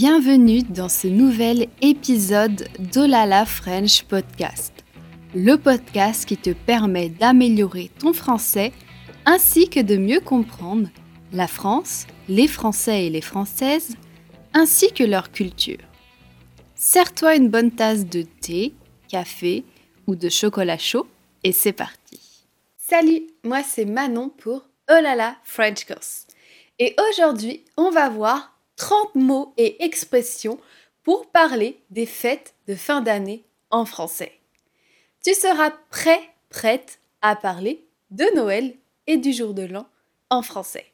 Bienvenue 0.00 0.62
dans 0.62 0.88
ce 0.88 1.08
nouvel 1.08 1.66
épisode 1.82 2.68
d'Olala 2.78 3.44
French 3.44 4.04
Podcast, 4.04 4.72
le 5.34 5.56
podcast 5.56 6.24
qui 6.24 6.36
te 6.36 6.50
permet 6.50 7.08
d'améliorer 7.08 7.90
ton 7.98 8.12
français 8.12 8.72
ainsi 9.26 9.68
que 9.68 9.80
de 9.80 9.96
mieux 9.96 10.20
comprendre 10.20 10.88
la 11.32 11.48
France, 11.48 12.06
les 12.28 12.46
Français 12.46 13.06
et 13.06 13.10
les 13.10 13.20
Françaises, 13.20 13.96
ainsi 14.54 14.92
que 14.92 15.02
leur 15.02 15.32
culture. 15.32 15.82
Sers-toi 16.76 17.34
une 17.34 17.48
bonne 17.48 17.72
tasse 17.72 18.06
de 18.06 18.22
thé, 18.22 18.74
café 19.08 19.64
ou 20.06 20.14
de 20.14 20.28
chocolat 20.28 20.78
chaud 20.78 21.08
et 21.42 21.50
c'est 21.50 21.72
parti. 21.72 22.20
Salut, 22.76 23.26
moi 23.42 23.64
c'est 23.64 23.84
Manon 23.84 24.28
pour 24.28 24.62
Olala 24.88 25.34
French 25.42 25.86
Course. 25.86 26.28
Et 26.78 26.94
aujourd'hui, 27.10 27.64
on 27.76 27.90
va 27.90 28.08
voir 28.08 28.57
30 28.78 29.16
mots 29.16 29.52
et 29.58 29.84
expressions 29.84 30.58
pour 31.02 31.26
parler 31.26 31.78
des 31.90 32.06
fêtes 32.06 32.54
de 32.66 32.74
fin 32.74 33.02
d'année 33.02 33.44
en 33.70 33.84
français. 33.84 34.32
Tu 35.24 35.34
seras 35.34 35.70
prêt, 35.90 36.20
prête 36.48 37.00
à 37.20 37.36
parler 37.36 37.84
de 38.10 38.24
Noël 38.34 38.74
et 39.06 39.16
du 39.16 39.32
jour 39.32 39.52
de 39.52 39.62
l'an 39.62 39.86
en 40.30 40.42
français. 40.42 40.86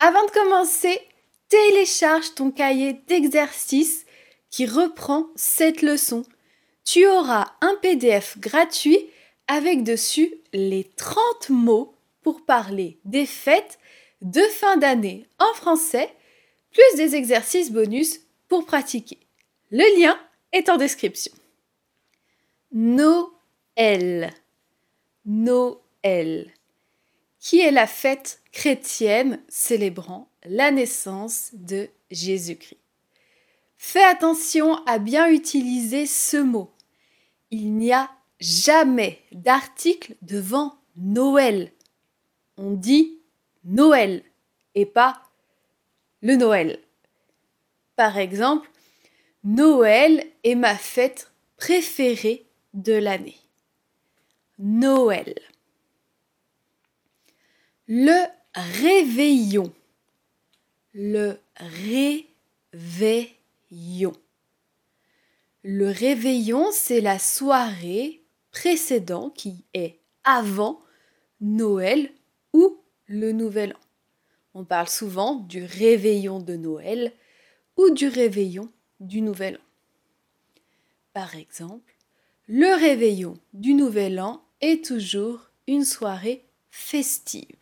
Avant 0.00 0.24
de 0.24 0.30
commencer, 0.30 1.00
télécharge 1.48 2.34
ton 2.34 2.50
cahier 2.50 2.94
d'exercice 3.06 4.06
qui 4.50 4.66
reprend 4.66 5.26
cette 5.34 5.82
leçon. 5.82 6.24
Tu 6.84 7.06
auras 7.06 7.52
un 7.60 7.74
PDF 7.82 8.38
gratuit 8.38 9.10
avec 9.48 9.82
dessus 9.82 10.32
les 10.52 10.84
30 10.84 11.50
mots 11.50 11.94
pour 12.22 12.44
parler 12.44 12.98
des 13.04 13.26
fêtes 13.26 13.78
de 14.22 14.40
fin 14.40 14.76
d'année 14.76 15.26
en 15.38 15.52
français, 15.54 16.14
plus 16.74 16.96
des 16.96 17.14
exercices 17.14 17.72
bonus 17.72 18.20
pour 18.48 18.66
pratiquer. 18.66 19.18
Le 19.70 19.98
lien 19.98 20.18
est 20.52 20.68
en 20.68 20.76
description. 20.76 21.32
Noël. 22.72 24.30
Noël. 25.24 26.52
Qui 27.40 27.60
est 27.60 27.70
la 27.70 27.86
fête 27.86 28.42
chrétienne 28.52 29.40
célébrant 29.48 30.28
la 30.44 30.70
naissance 30.70 31.50
de 31.52 31.88
Jésus-Christ? 32.10 32.78
Fais 33.76 34.04
attention 34.04 34.74
à 34.86 34.98
bien 34.98 35.28
utiliser 35.28 36.06
ce 36.06 36.38
mot. 36.38 36.70
Il 37.50 37.74
n'y 37.74 37.92
a 37.92 38.10
jamais 38.40 39.20
d'article 39.32 40.16
devant 40.22 40.74
Noël. 40.96 41.72
On 42.56 42.72
dit 42.72 43.18
Noël 43.64 44.22
et 44.74 44.86
pas 44.86 45.23
le 46.24 46.34
Noël. 46.36 46.80
Par 47.96 48.18
exemple, 48.18 48.68
Noël 49.44 50.24
est 50.42 50.54
ma 50.54 50.74
fête 50.74 51.30
préférée 51.58 52.46
de 52.72 52.94
l'année. 52.94 53.36
Noël. 54.58 55.34
Le 57.86 58.24
réveillon. 58.54 59.70
Le 60.94 61.38
réveillon. 61.56 63.34
Le 65.62 65.90
réveillon, 65.90 66.70
c'est 66.72 67.02
la 67.02 67.18
soirée 67.18 68.22
précédente 68.50 69.36
qui 69.36 69.66
est 69.74 69.98
avant 70.24 70.80
Noël 71.42 72.10
ou 72.54 72.78
le 73.08 73.32
Nouvel 73.32 73.74
An. 73.74 73.83
On 74.54 74.64
parle 74.64 74.88
souvent 74.88 75.34
du 75.34 75.64
réveillon 75.64 76.38
de 76.38 76.54
Noël 76.54 77.12
ou 77.76 77.90
du 77.90 78.06
réveillon 78.06 78.70
du 79.00 79.20
Nouvel 79.20 79.56
An. 79.56 80.60
Par 81.12 81.34
exemple, 81.34 81.96
le 82.46 82.78
réveillon 82.78 83.36
du 83.52 83.74
Nouvel 83.74 84.20
An 84.20 84.44
est 84.60 84.84
toujours 84.84 85.50
une 85.66 85.84
soirée 85.84 86.44
festive. 86.70 87.58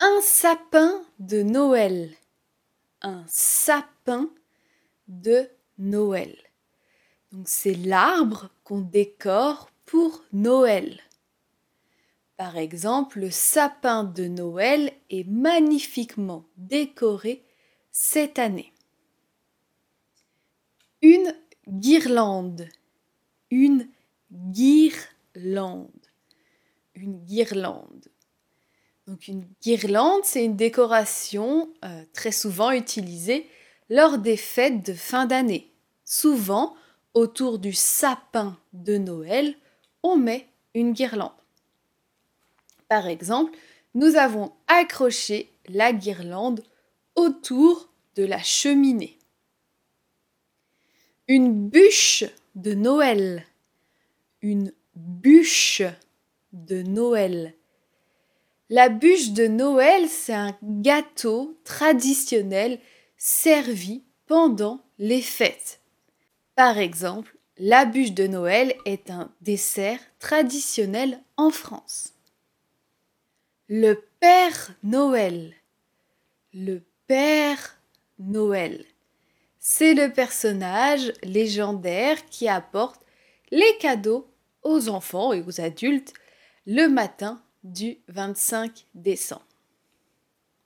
Un 0.00 0.20
sapin 0.20 1.02
de 1.18 1.42
Noël. 1.42 2.12
Un 3.00 3.24
sapin 3.28 4.30
de 5.08 5.48
Noël. 5.78 6.36
Donc 7.32 7.48
c'est 7.48 7.74
l'arbre 7.74 8.50
qu'on 8.64 8.80
décore 8.80 9.70
pour 9.86 10.24
Noël. 10.32 11.00
Par 12.36 12.58
exemple, 12.58 13.20
le 13.20 13.30
sapin 13.30 14.04
de 14.04 14.24
Noël 14.24 14.92
est 15.08 15.26
magnifiquement 15.26 16.44
décoré 16.58 17.42
cette 17.90 18.38
année. 18.38 18.74
Une 21.00 21.34
guirlande. 21.66 22.68
Une 23.50 23.88
guirlande. 24.30 25.88
Une 26.94 27.24
guirlande. 27.24 28.08
Donc 29.06 29.28
une 29.28 29.46
guirlande, 29.62 30.22
c'est 30.24 30.44
une 30.44 30.56
décoration 30.56 31.72
euh, 31.84 32.04
très 32.12 32.32
souvent 32.32 32.72
utilisée 32.72 33.48
lors 33.88 34.18
des 34.18 34.36
fêtes 34.36 34.84
de 34.84 34.92
fin 34.92 35.26
d'année. 35.26 35.72
Souvent, 36.04 36.74
autour 37.14 37.58
du 37.58 37.72
sapin 37.72 38.58
de 38.72 38.98
Noël, 38.98 39.54
on 40.02 40.16
met 40.16 40.48
une 40.74 40.92
guirlande. 40.92 41.30
Par 42.88 43.06
exemple, 43.06 43.56
nous 43.94 44.16
avons 44.16 44.52
accroché 44.68 45.50
la 45.68 45.92
guirlande 45.92 46.62
autour 47.14 47.88
de 48.14 48.24
la 48.24 48.42
cheminée. 48.42 49.18
Une 51.28 51.68
bûche 51.68 52.24
de 52.54 52.74
Noël. 52.74 53.44
Une 54.42 54.72
bûche 54.94 55.82
de 56.52 56.82
Noël. 56.82 57.54
La 58.68 58.88
bûche 58.88 59.30
de 59.30 59.46
Noël, 59.46 60.08
c'est 60.08 60.34
un 60.34 60.56
gâteau 60.62 61.56
traditionnel 61.64 62.80
servi 63.16 64.02
pendant 64.26 64.80
les 64.98 65.22
fêtes. 65.22 65.80
Par 66.54 66.78
exemple, 66.78 67.36
la 67.58 67.84
bûche 67.84 68.12
de 68.12 68.26
Noël 68.26 68.74
est 68.84 69.10
un 69.10 69.32
dessert 69.40 70.00
traditionnel 70.18 71.20
en 71.36 71.50
France. 71.50 72.15
Le 73.68 74.00
Père 74.20 74.70
Noël. 74.84 75.52
Le 76.54 76.84
Père 77.08 77.80
Noël. 78.20 78.84
C'est 79.58 79.94
le 79.94 80.12
personnage 80.12 81.12
légendaire 81.24 82.26
qui 82.26 82.46
apporte 82.46 83.04
les 83.50 83.76
cadeaux 83.80 84.30
aux 84.62 84.88
enfants 84.88 85.32
et 85.32 85.42
aux 85.42 85.60
adultes 85.60 86.14
le 86.66 86.86
matin 86.86 87.42
du 87.64 87.98
25 88.06 88.86
décembre. 88.94 89.42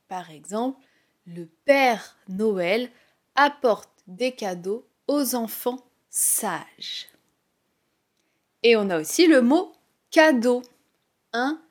Par 0.06 0.30
exemple, 0.30 0.78
le 1.24 1.46
Père 1.64 2.18
Noël 2.28 2.90
apporte 3.34 3.88
des 4.08 4.32
cadeaux 4.32 4.86
aux 5.08 5.34
enfants 5.34 5.80
sages. 6.10 7.08
Et 8.62 8.76
on 8.76 8.90
a 8.90 9.00
aussi 9.00 9.26
le 9.26 9.40
mot 9.40 9.72
cadeau. 10.10 10.60
Un 11.32 11.62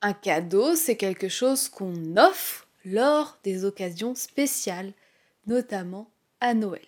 Un 0.00 0.12
cadeau, 0.12 0.74
c'est 0.74 0.96
quelque 0.96 1.28
chose 1.28 1.68
qu'on 1.68 2.16
offre 2.16 2.66
lors 2.84 3.38
des 3.44 3.64
occasions 3.64 4.14
spéciales, 4.14 4.92
notamment 5.46 6.10
à 6.40 6.54
Noël. 6.54 6.86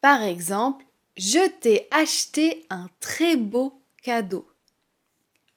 Par 0.00 0.22
exemple, 0.22 0.84
je 1.16 1.48
t'ai 1.60 1.88
acheté 1.90 2.66
un 2.70 2.88
très 3.00 3.36
beau 3.36 3.80
cadeau. 4.02 4.48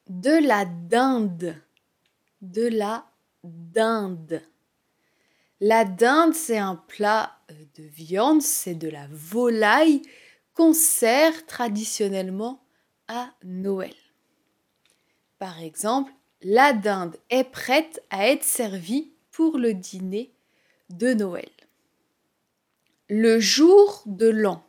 De 0.08 0.46
la 0.46 0.66
dinde. 0.66 1.56
De 2.42 2.68
la 2.68 3.06
dinde. 3.44 4.42
La 5.60 5.86
dinde, 5.86 6.34
c'est 6.34 6.58
un 6.58 6.76
plat 6.76 7.38
euh, 7.52 7.54
de 7.76 7.84
viande, 7.84 8.42
c'est 8.42 8.74
de 8.74 8.90
la 8.90 9.08
volaille 9.12 10.02
qu'on 10.56 10.74
sert 10.74 11.46
traditionnellement 11.46 12.64
à 13.08 13.32
Noël. 13.44 13.94
Par 15.42 15.60
exemple, 15.60 16.14
la 16.44 16.72
dinde 16.72 17.18
est 17.32 17.46
prête 17.46 18.04
à 18.12 18.28
être 18.28 18.44
servie 18.44 19.12
pour 19.32 19.58
le 19.58 19.74
dîner 19.74 20.32
de 20.92 21.16
Noël. 21.16 21.50
Le 23.10 23.40
jour 23.40 24.04
de 24.06 24.30
l'an. 24.30 24.64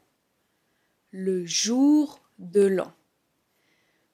Le 1.11 1.45
jour 1.45 2.23
de 2.39 2.63
l'an. 2.63 2.91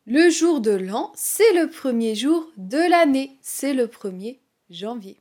Le 0.04 0.30
jour 0.30 0.60
de 0.60 0.72
l'an, 0.72 1.12
c'est 1.14 1.52
le 1.52 1.70
premier 1.70 2.16
jour 2.16 2.50
de 2.56 2.90
l'année, 2.90 3.38
c'est 3.40 3.72
le 3.72 3.86
1er 3.86 4.40
janvier. 4.68 5.16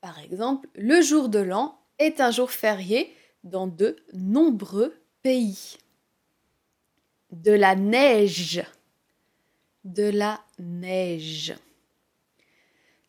Par 0.00 0.18
exemple, 0.20 0.66
le 0.76 1.02
jour 1.02 1.28
de 1.28 1.40
l'an 1.40 1.78
est 1.98 2.22
un 2.22 2.30
jour 2.30 2.50
férié 2.50 3.14
dans 3.44 3.66
de 3.66 3.96
nombreux 4.14 4.94
pays. 5.22 5.76
De 7.32 7.52
la 7.52 7.76
neige 7.76 8.64
de 9.86 10.04
la 10.04 10.40
neige. 10.58 11.54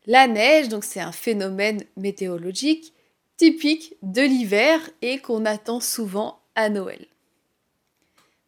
La 0.05 0.27
neige, 0.27 0.69
donc 0.69 0.83
c'est 0.83 1.01
un 1.01 1.11
phénomène 1.11 1.83
météorologique 1.97 2.93
typique 3.35 3.95
de 4.01 4.21
l'hiver 4.21 4.79
et 5.01 5.19
qu'on 5.19 5.45
attend 5.45 5.79
souvent 5.79 6.39
à 6.55 6.69
Noël. 6.69 7.05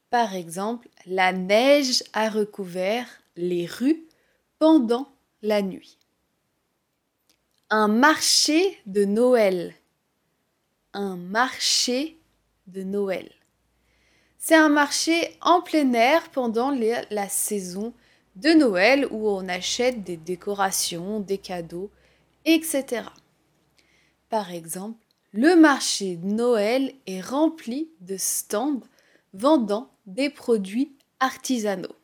Par 0.10 0.36
exemple, 0.36 0.88
la 1.06 1.34
neige 1.34 2.04
a 2.14 2.30
recouvert 2.30 3.08
les 3.36 3.66
rues 3.66 4.06
pendant 4.58 5.10
la 5.42 5.62
nuit. 5.62 5.98
Un 7.70 7.88
marché 7.88 8.80
de 8.86 9.06
Noël. 9.06 9.76
Un 10.94 11.16
marché 11.16 12.18
de 12.68 12.84
Noël. 12.84 13.30
C'est 14.38 14.56
un 14.56 14.70
marché 14.70 15.38
en 15.42 15.62
plein 15.62 15.94
air 15.94 16.30
pendant 16.30 16.72
la 16.72 17.30
saison 17.30 17.94
de 18.40 18.52
Noël 18.52 19.06
où 19.12 19.30
on 19.30 19.48
achète 19.50 20.04
des 20.04 20.18
décorations, 20.18 21.20
des 21.20 21.38
cadeaux, 21.38 21.92
etc. 22.46 23.04
Par 24.30 24.52
exemple, 24.52 25.04
le 25.34 25.56
marché 25.56 26.16
de 26.16 26.26
Noël 26.26 26.94
est 27.06 27.22
rempli 27.22 27.90
de 28.02 28.16
stands 28.18 28.82
vendant 29.34 29.92
des 30.06 30.30
produits 30.30 30.96
artisanaux. 31.20 31.96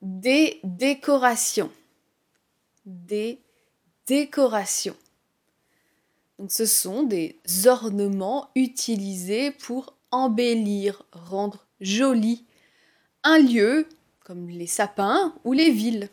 Des 0.00 0.60
décorations. 0.62 1.70
Des 2.86 3.40
décorations. 4.06 4.96
Ce 6.48 6.64
sont 6.64 7.02
des 7.02 7.40
ornements 7.66 8.50
utilisés 8.54 9.50
pour 9.50 9.94
embellir, 10.12 11.02
rendre 11.12 11.66
joli 11.80 12.44
un 13.24 13.38
lieu 13.38 13.88
les 14.34 14.66
sapins 14.66 15.34
ou 15.44 15.52
les 15.52 15.70
villes. 15.70 16.08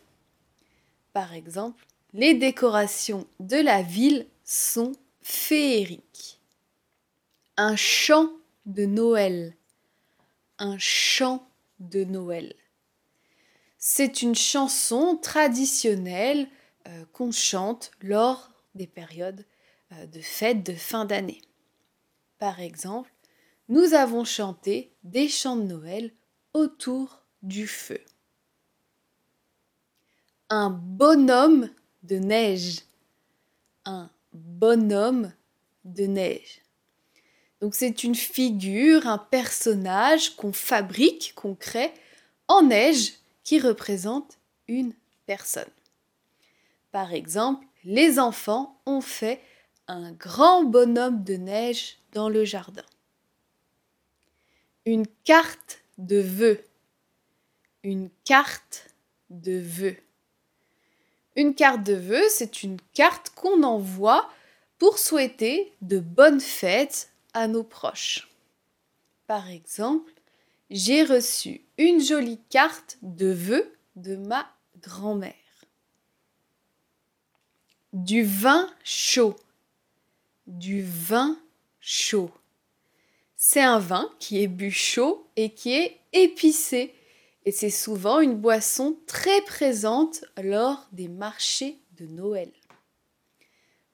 Par 1.13 1.33
exemple, 1.33 1.85
les 2.13 2.33
décorations 2.33 3.27
de 3.39 3.57
la 3.57 3.81
ville 3.81 4.27
sont 4.43 4.93
féeriques. 5.21 6.39
Un 7.57 7.75
chant 7.75 8.31
de 8.65 8.85
Noël. 8.85 9.55
Un 10.59 10.77
chant 10.77 11.47
de 11.79 12.03
Noël. 12.03 12.55
C'est 13.77 14.21
une 14.21 14.35
chanson 14.35 15.17
traditionnelle 15.21 16.47
euh, 16.87 17.05
qu'on 17.13 17.31
chante 17.31 17.91
lors 18.01 18.49
des 18.73 18.87
périodes 18.87 19.45
euh, 19.91 20.05
de 20.07 20.21
fêtes 20.21 20.65
de 20.65 20.73
fin 20.73 21.05
d'année. 21.05 21.41
Par 22.39 22.59
exemple, 22.59 23.13
nous 23.67 23.93
avons 23.93 24.23
chanté 24.23 24.91
des 25.03 25.27
chants 25.27 25.55
de 25.55 25.63
Noël 25.63 26.11
autour 26.53 27.24
du 27.45 27.67
feu. 27.67 28.01
Un 30.49 30.69
bonhomme 30.69 31.69
de 32.03 32.17
neige. 32.17 32.81
Un 33.85 34.09
bonhomme 34.33 35.31
de 35.85 36.05
neige. 36.05 36.61
Donc 37.61 37.73
c'est 37.75 38.03
une 38.03 38.15
figure, 38.15 39.07
un 39.07 39.17
personnage 39.17 40.35
qu'on 40.35 40.53
fabrique, 40.53 41.33
qu'on 41.35 41.55
crée 41.55 41.91
en 42.47 42.63
neige 42.63 43.13
qui 43.43 43.59
représente 43.59 44.37
une 44.67 44.93
personne. 45.25 45.63
Par 46.91 47.13
exemple, 47.13 47.65
les 47.83 48.19
enfants 48.19 48.79
ont 48.85 49.01
fait 49.01 49.41
un 49.87 50.11
grand 50.11 50.63
bonhomme 50.63 51.23
de 51.23 51.35
neige 51.35 51.97
dans 52.13 52.29
le 52.29 52.43
jardin. 52.43 52.85
Une 54.85 55.05
carte 55.23 55.83
de 55.97 56.19
vœux. 56.19 56.63
Une 57.85 58.09
carte 58.23 58.87
de 59.29 59.59
vœux. 59.59 59.97
Une 61.35 61.53
carte 61.53 61.83
de 61.83 61.93
vœux, 61.93 62.27
c'est 62.29 62.63
une 62.63 62.79
carte 62.95 63.29
qu'on 63.35 63.61
envoie 63.61 64.27
pour 64.79 64.97
souhaiter 64.97 65.71
de 65.81 65.99
bonnes 65.99 66.41
fêtes 66.41 67.11
à 67.35 67.47
nos 67.47 67.61
proches. 67.61 68.27
Par 69.27 69.51
exemple, 69.51 70.11
j'ai 70.71 71.03
reçu 71.03 71.61
une 71.77 72.01
jolie 72.01 72.39
carte 72.49 72.97
de 73.03 73.27
vœux 73.31 73.71
de 73.95 74.15
ma 74.15 74.51
grand-mère. 74.81 75.35
Du 77.93 78.23
vin 78.23 78.67
chaud. 78.83 79.35
Du 80.47 80.81
vin 80.81 81.37
chaud. 81.79 82.31
C'est 83.37 83.61
un 83.61 83.77
vin 83.77 84.11
qui 84.17 84.41
est 84.41 84.47
bu 84.47 84.71
chaud 84.71 85.27
et 85.35 85.51
qui 85.51 85.73
est 85.73 85.99
épicé 86.13 86.91
et 87.45 87.51
c'est 87.51 87.69
souvent 87.69 88.19
une 88.19 88.35
boisson 88.35 88.97
très 89.05 89.41
présente 89.41 90.25
lors 90.41 90.87
des 90.91 91.07
marchés 91.07 91.79
de 91.97 92.07
Noël. 92.07 92.51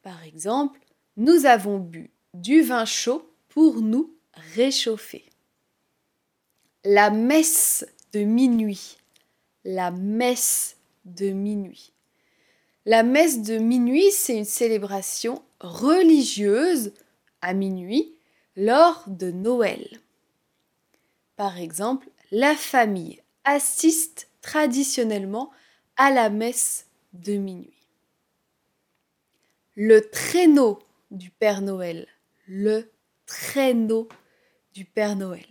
Par 0.02 0.24
exemple, 0.24 0.80
nous 1.18 1.46
avons 1.46 1.78
bu 1.78 2.10
du 2.34 2.62
vin 2.62 2.86
chaud 2.86 3.30
pour 3.50 3.82
nous 3.82 4.16
réchauffer. 4.56 5.26
La 6.86 7.12
messe 7.12 7.86
de 8.14 8.22
minuit. 8.22 8.98
La 9.66 9.92
messe 9.92 10.78
de 11.06 11.30
minuit. 11.30 11.92
La 12.86 13.04
messe 13.04 13.44
de 13.44 13.58
minuit, 13.58 14.12
c'est 14.12 14.38
une 14.38 14.46
célébration 14.46 15.44
religieuse 15.60 16.94
à 17.42 17.54
minuit 17.54 18.16
lors 18.56 19.04
de 19.08 19.30
Noël. 19.30 19.88
Par 21.36 21.60
exemple, 21.60 22.10
la 22.32 22.56
famille 22.56 23.21
assiste 23.44 24.30
traditionnellement 24.42 25.52
à 25.98 26.12
la 26.12 26.30
messe 26.30 26.88
de 27.14 27.34
minuit. 27.34 27.88
Le 29.76 30.10
traîneau 30.10 30.80
du 31.12 31.30
Père 31.30 31.62
Noël. 31.62 32.08
Le 32.48 32.92
traîneau 33.26 34.08
du 34.74 34.86
Père 34.86 35.16
Noël. 35.16 35.46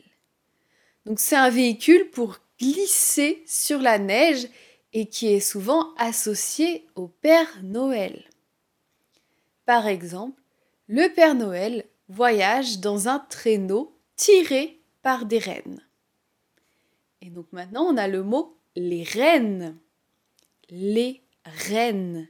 Donc 1.07 1.21
c'est 1.21 1.37
un 1.37 1.51
véhicule 1.51 2.11
pour 2.11 2.39
glisser 2.59 3.43
sur 3.47 3.81
la 3.81 3.99
neige 3.99 4.49
et 4.93 5.07
qui 5.07 5.29
est 5.29 5.41
souvent 5.41 5.95
associé 5.97 6.87
au 6.95 7.09
Père 7.09 7.49
Noël. 7.63 8.25
Par 9.65 9.87
exemple, 9.87 10.41
le 10.89 11.09
Père 11.09 11.35
Noël 11.35 11.87
voyage 12.09 12.81
dans 12.81 13.09
un 13.09 13.21
traîneau 13.21 13.97
tiré 14.17 14.81
par 15.03 15.25
des 15.25 15.38
rennes. 15.38 15.81
Et 17.23 17.31
donc 17.31 17.47
maintenant, 17.53 17.85
on 17.85 17.97
a 17.97 18.09
le 18.09 18.23
mot 18.23 18.57
les 18.77 19.03
rennes. 19.03 19.77
Les 20.69 21.23
rennes. 21.45 22.29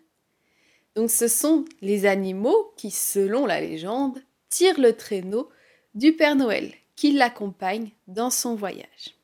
Donc 0.94 1.10
ce 1.10 1.28
sont 1.28 1.64
les 1.80 2.06
animaux 2.06 2.72
qui, 2.76 2.90
selon 2.90 3.46
la 3.46 3.60
légende, 3.60 4.22
tirent 4.48 4.80
le 4.80 4.96
traîneau 4.96 5.48
du 5.94 6.14
Père 6.14 6.36
Noël, 6.36 6.72
qui 6.96 7.12
l'accompagne 7.12 7.90
dans 8.08 8.30
son 8.30 8.54
voyage. 8.54 9.16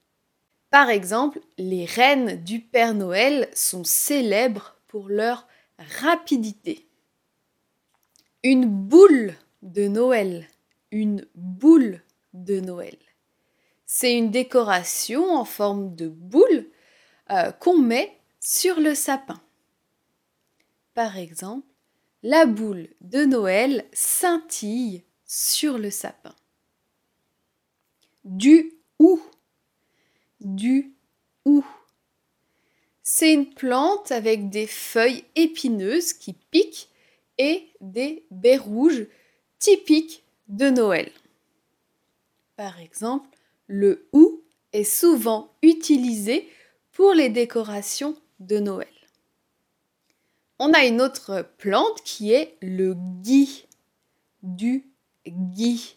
Par 0.71 0.91
exemple, 0.91 1.41
les 1.59 1.85
rennes 1.85 2.43
du 2.43 2.61
Père 2.61 2.95
Noël 2.95 3.49
sont 3.55 3.85
célèbres 3.85 4.77
pour 4.89 5.09
leur 5.09 5.47
rapidité. 6.01 6.87
Une 8.43 8.67
boule 8.67 9.35
de 9.63 9.89
Noël. 9.89 10.47
Une 10.91 11.27
boule 11.35 12.03
de 12.35 12.61
Noël. 12.61 12.97
C'est 13.87 14.17
une 14.17 14.33
décoration 14.33 15.31
en 15.33 15.45
forme 15.45 15.95
de 15.95 16.09
boule 16.09 16.67
euh, 17.31 17.53
qu'on 17.53 17.79
met 17.79 18.19
sur 18.41 18.81
le 18.81 18.95
sapin. 18.95 19.41
Par 20.93 21.17
exemple, 21.17 21.67
la 22.25 22.47
boule 22.47 22.89
de 23.01 23.25
Noël 23.25 23.87
scintille 23.93 25.05
sur 25.25 25.79
le 25.79 25.91
sapin. 25.91 26.35
Du 28.25 28.73
ou. 28.99 29.23
Du 30.41 30.93
ou. 31.45 31.65
C'est 33.05 33.33
une 33.33 33.55
plante 33.55 34.11
avec 34.11 34.51
des 34.51 34.67
feuilles 34.67 35.25
épineuses 35.37 36.13
qui 36.13 36.33
piquent 36.33 36.89
et 37.39 37.69
des 37.81 38.27
baies 38.33 38.57
rouges 38.57 39.07
typiques 39.61 40.25
de 40.49 40.71
Noël. 40.71 41.13
Par 42.57 42.81
exemple, 42.81 43.36
le 43.67 44.09
hou 44.13 44.43
est 44.73 44.85
souvent 44.85 45.53
utilisé 45.63 46.49
pour 46.93 47.13
les 47.15 47.29
décorations 47.29 48.17
de 48.41 48.59
Noël. 48.59 48.89
On 50.59 50.73
a 50.73 50.85
une 50.85 51.03
autre 51.03 51.47
plante 51.59 52.03
qui 52.05 52.33
est 52.33 52.57
le 52.63 52.95
gui, 52.95 53.67
du 54.43 54.85
gui, 55.27 55.97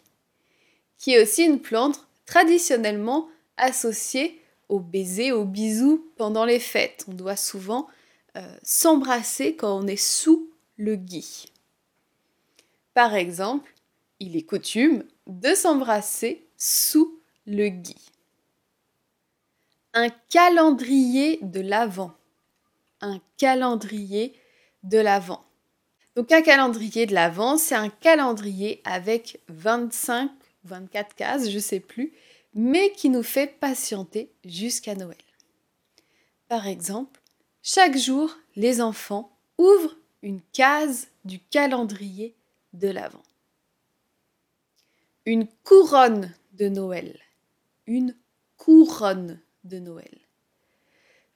qui 0.98 1.12
est 1.12 1.22
aussi 1.22 1.44
une 1.44 1.60
plante 1.60 2.06
traditionnellement 2.26 3.28
associée 3.56 4.40
au 4.68 4.78
baiser, 4.78 5.32
au 5.32 5.44
bisou 5.44 6.06
pendant 6.16 6.44
les 6.44 6.60
fêtes. 6.60 7.04
On 7.08 7.14
doit 7.14 7.36
souvent 7.36 7.88
euh, 8.36 8.56
s'embrasser 8.62 9.56
quand 9.56 9.78
on 9.78 9.86
est 9.86 9.96
sous 9.96 10.50
le 10.76 10.96
gui. 10.96 11.46
Par 12.94 13.14
exemple, 13.14 13.74
il 14.20 14.36
est 14.36 14.42
coutume 14.42 15.04
de 15.26 15.54
s'embrasser 15.54 16.46
sous 16.56 17.19
le 17.50 17.68
gui. 17.68 17.96
Un 19.92 20.08
calendrier 20.30 21.40
de 21.42 21.60
l'Avent. 21.60 22.12
Un 23.00 23.20
calendrier 23.38 24.34
de 24.84 24.98
l'Avent. 24.98 25.44
Donc 26.14 26.30
un 26.30 26.42
calendrier 26.42 27.06
de 27.06 27.14
l'Avent, 27.14 27.56
c'est 27.56 27.74
un 27.74 27.88
calendrier 27.88 28.80
avec 28.84 29.40
25 29.48 30.30
24 30.64 31.14
cases, 31.14 31.50
je 31.50 31.58
sais 31.58 31.80
plus, 31.80 32.12
mais 32.54 32.92
qui 32.92 33.08
nous 33.08 33.22
fait 33.22 33.46
patienter 33.46 34.30
jusqu'à 34.44 34.94
Noël. 34.94 35.16
Par 36.48 36.66
exemple, 36.66 37.20
chaque 37.62 37.96
jour, 37.96 38.36
les 38.56 38.80
enfants 38.80 39.36
ouvrent 39.58 39.96
une 40.22 40.42
case 40.52 41.08
du 41.24 41.40
calendrier 41.40 42.36
de 42.74 42.88
l'Avent. 42.88 43.22
Une 45.24 45.46
couronne 45.64 46.32
de 46.52 46.68
Noël. 46.68 47.18
Une 47.90 48.14
couronne 48.56 49.40
de 49.64 49.80
Noël. 49.80 50.16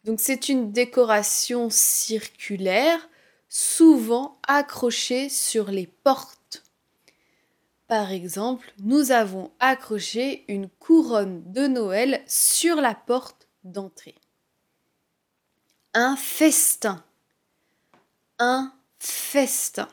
Donc 0.05 0.21
c'est 0.21 0.49
une 0.49 0.71
décoration 0.71 1.69
circulaire, 1.69 3.09
souvent 3.49 4.39
accrochée 4.47 5.29
sur 5.29 5.73
les 5.73 5.89
portes. 5.89 6.63
Par 7.89 8.13
exemple, 8.13 8.73
nous 8.79 9.11
avons 9.11 9.51
accroché 9.59 10.45
une 10.47 10.69
couronne 10.69 11.43
de 11.51 11.67
Noël 11.67 12.23
sur 12.29 12.77
la 12.77 12.95
porte 12.95 13.49
d'entrée. 13.65 14.15
Un 15.93 16.15
festin. 16.15 17.03
Un 18.39 18.73
festin. 19.01 19.89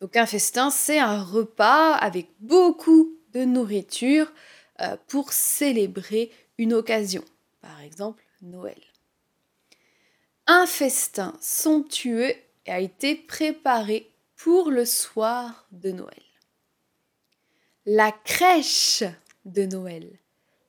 Donc 0.00 0.16
un 0.16 0.24
festin, 0.24 0.70
c'est 0.70 1.00
un 1.00 1.22
repas 1.22 1.92
avec 1.92 2.30
beaucoup 2.40 3.14
de 3.34 3.44
nourriture 3.44 4.32
euh, 4.80 4.96
pour 5.08 5.32
célébrer 5.32 6.30
une 6.58 6.72
occasion. 6.72 7.24
Par 7.60 7.80
exemple, 7.80 8.22
Noël. 8.42 8.80
Un 10.46 10.66
festin 10.66 11.36
somptueux 11.40 12.34
a 12.66 12.80
été 12.80 13.14
préparé 13.14 14.10
pour 14.36 14.70
le 14.70 14.84
soir 14.84 15.66
de 15.72 15.90
Noël. 15.90 16.22
La 17.84 18.12
crèche 18.12 19.04
de 19.44 19.64
Noël. 19.64 20.18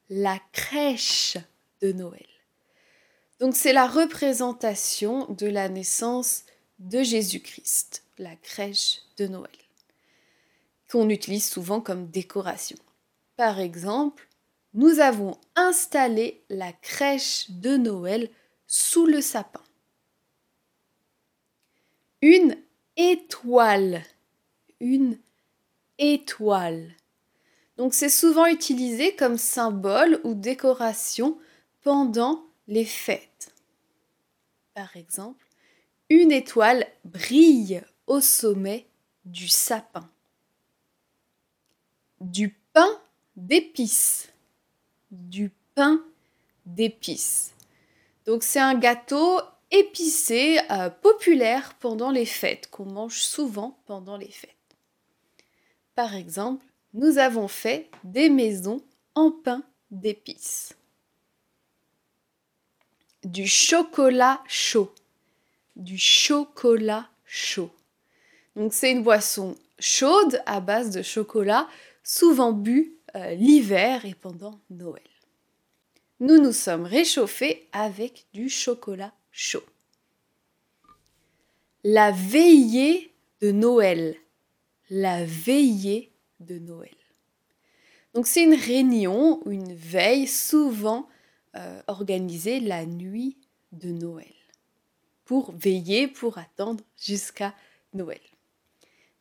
La 0.10 0.40
crèche 0.54 1.38
de 1.82 1.92
Noël. 1.92 2.26
Donc 3.40 3.56
c'est 3.56 3.74
la 3.74 3.88
représentation 3.88 5.26
de 5.34 5.48
la 5.48 5.70
naissance 5.70 6.44
de 6.80 7.04
Jésus-Christ, 7.04 8.04
la 8.18 8.36
crèche 8.36 9.02
de 9.18 9.28
Noël, 9.28 9.52
qu'on 10.90 11.10
utilise 11.10 11.48
souvent 11.48 11.82
comme 11.82 12.08
décoration. 12.08 12.78
Par 13.38 13.60
exemple, 13.60 14.27
nous 14.74 15.00
avons 15.00 15.38
installé 15.56 16.44
la 16.50 16.74
crèche 16.74 17.51
de 17.51 17.77
Noël 17.77 18.29
sous 18.65 19.06
le 19.06 19.22
sapin. 19.22 19.62
Une 22.24 22.58
étoile. 22.98 24.03
Une 24.79 25.20
étoile. 26.00 26.91
Donc 27.77 27.94
c'est 27.94 28.10
souvent 28.10 28.48
utilisé 28.48 29.15
comme 29.15 29.38
symbole 29.38 30.20
ou 30.24 30.34
décoration 30.34 31.38
pendant 31.84 32.44
les 32.67 32.86
fêtes. 32.86 33.53
Par 34.74 34.98
exemple, 34.98 35.46
une 36.10 36.32
étoile 36.32 36.88
brille 37.06 37.84
au 38.08 38.20
sommet 38.20 38.88
du 39.25 39.48
sapin. 39.48 40.10
Du 42.20 42.50
pain 42.74 43.00
d'épices. 43.38 44.29
Du 45.12 45.51
pain 45.74 46.03
d'épices. 46.65 47.53
Donc 48.25 48.44
c'est 48.44 48.60
un 48.60 48.75
gâteau 48.75 49.39
épicé 49.72 50.60
euh, 50.70 50.89
populaire 50.89 51.75
pendant 51.75 52.12
les 52.12 52.25
fêtes, 52.25 52.70
qu'on 52.70 52.86
mange 52.86 53.22
souvent 53.22 53.79
pendant 53.86 54.17
les 54.17 54.29
fêtes. 54.29 54.51
Par 55.96 56.13
exemple, 56.13 56.65
nous 56.94 57.17
avons 57.17 57.48
fait 57.48 57.89
des 58.03 58.29
maisons 58.29 58.82
en 59.15 59.32
pain 59.32 59.63
d'épices. 59.91 60.74
Du 63.24 63.48
chocolat 63.48 64.41
chaud. 64.48 64.94
Du 65.75 65.98
chocolat 65.98 67.08
chaud. 67.25 67.72
Donc 68.56 68.74
c'est 68.74 68.91
une 68.91 69.03
boisson 69.03 69.56
chaude 69.79 70.41
à 70.46 70.60
base 70.60 70.89
de 70.89 71.01
chocolat, 71.01 71.67
souvent 72.03 72.51
bu 72.51 72.97
euh, 73.16 73.34
l'hiver 73.34 74.06
et 74.06 74.14
pendant 74.14 74.60
Noël. 74.70 75.02
Nous 76.20 76.42
nous 76.42 76.52
sommes 76.52 76.86
réchauffés 76.86 77.68
avec 77.72 78.26
du 78.34 78.50
chocolat 78.50 79.14
chaud. 79.32 79.64
La 81.84 82.12
veillée 82.12 83.14
de 83.42 83.52
Noël. 83.52 84.16
La 84.90 85.24
veillée 85.26 86.12
de 86.40 86.58
Noël. 86.58 86.96
Donc 88.14 88.26
c'est 88.26 88.44
une 88.44 88.56
réunion 88.56 89.42
une 89.46 89.74
veille 89.74 90.28
souvent 90.28 91.08
euh, 91.56 91.82
organisée 91.88 92.60
la 92.60 92.86
nuit 92.86 93.38
de 93.72 93.90
Noël 93.90 94.34
pour 95.26 95.52
veiller, 95.52 96.08
pour 96.08 96.38
attendre 96.38 96.84
jusqu'à 96.98 97.54
Noël. 97.94 98.22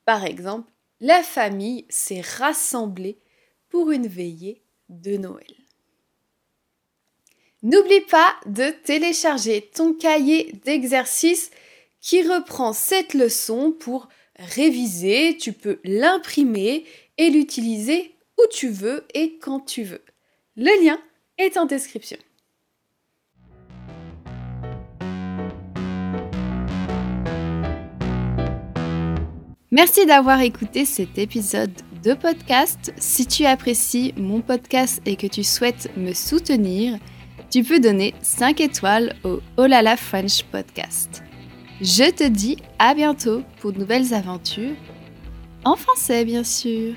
Par 0.05 0.25
exemple, 0.25 0.73
la 1.01 1.23
famille 1.23 1.85
s'est 1.89 2.21
rassemblée 2.21 3.19
pour 3.69 3.91
une 3.91 4.07
veillée 4.07 4.63
de 4.89 5.17
Noël. 5.17 5.55
N'oublie 7.63 8.03
pas 8.03 8.37
de 8.47 8.71
télécharger 8.85 9.71
ton 9.75 9.93
cahier 9.93 10.53
d'exercice 10.65 11.51
qui 12.01 12.23
reprend 12.23 12.73
cette 12.73 13.15
leçon 13.15 13.73
pour 13.73 14.09
réviser. 14.39 15.37
Tu 15.37 15.53
peux 15.53 15.81
l'imprimer 15.83 16.85
et 17.19 17.31
l'utiliser 17.31 18.15
où 18.39 18.43
tu 18.51 18.69
veux 18.69 19.05
et 19.15 19.39
quand 19.39 19.61
tu 19.61 19.83
veux. 19.83 20.05
Le 20.57 20.85
lien 20.85 21.01
est 21.39 21.57
en 21.57 21.67
description. 21.67 22.19
Merci 29.73 30.07
d'avoir 30.07 30.41
écouté 30.41 30.85
cet 30.85 31.19
épisode 31.19 31.73
de 32.07 32.15
podcast. 32.15 32.95
Si 32.99 33.27
tu 33.27 33.47
apprécies 33.47 34.15
mon 34.17 34.41
podcast 34.41 35.03
et 35.07 35.17
que 35.17 35.27
tu 35.27 35.43
souhaites 35.43 35.91
me 35.97 36.13
soutenir, 36.13 36.99
tu 37.51 37.65
peux 37.65 37.81
donner 37.81 38.15
5 38.23 38.61
étoiles 38.61 39.17
au 39.25 39.41
Olala 39.57 39.97
French 39.97 40.45
Podcast. 40.45 41.25
Je 41.81 42.09
te 42.13 42.23
dis 42.23 42.59
à 42.79 42.95
bientôt 42.95 43.43
pour 43.61 43.73
de 43.73 43.81
nouvelles 43.81 44.15
aventures, 44.15 44.77
en 45.65 45.75
français 45.75 46.25
bien 46.25 46.45
sûr. 46.45 46.95